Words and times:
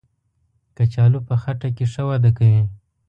کچالو 0.75 1.19
په 1.27 1.35
خټه 1.41 1.69
کې 1.75 1.85
ښه 1.91 2.03
وده 2.09 2.31
کوي 2.37 2.63